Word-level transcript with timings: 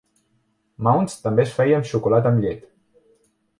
"Mounds" 0.87 1.17
també 1.27 1.45
es 1.45 1.53
feia 1.59 1.77
amb 1.81 1.89
xocolata 1.93 2.35
amb 2.35 2.45
llet. 2.47 2.67